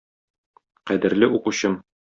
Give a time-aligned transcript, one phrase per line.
[0.87, 1.73] Кадерле укучым!